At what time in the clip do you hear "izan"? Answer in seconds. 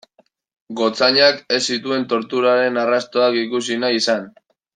4.05-4.27